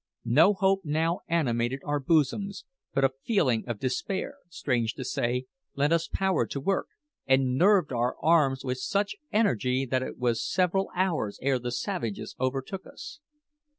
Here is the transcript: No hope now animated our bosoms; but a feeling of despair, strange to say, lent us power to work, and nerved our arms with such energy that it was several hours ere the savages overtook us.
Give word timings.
No 0.25 0.53
hope 0.53 0.81
now 0.83 1.19
animated 1.27 1.81
our 1.85 1.99
bosoms; 1.99 2.65
but 2.91 3.03
a 3.03 3.13
feeling 3.23 3.63
of 3.67 3.77
despair, 3.77 4.37
strange 4.49 4.95
to 4.95 5.05
say, 5.05 5.45
lent 5.75 5.93
us 5.93 6.09
power 6.11 6.47
to 6.47 6.59
work, 6.59 6.87
and 7.27 7.55
nerved 7.55 7.93
our 7.93 8.15
arms 8.19 8.65
with 8.65 8.79
such 8.79 9.15
energy 9.31 9.85
that 9.85 10.01
it 10.01 10.17
was 10.17 10.43
several 10.43 10.89
hours 10.95 11.37
ere 11.43 11.59
the 11.59 11.71
savages 11.71 12.35
overtook 12.39 12.87
us. 12.87 13.19